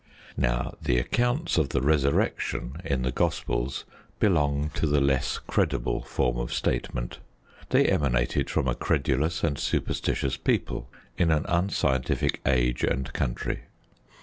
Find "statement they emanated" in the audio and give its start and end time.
6.51-8.49